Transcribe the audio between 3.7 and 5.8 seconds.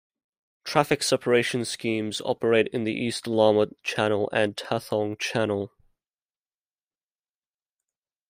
Channel and Tathong Channel.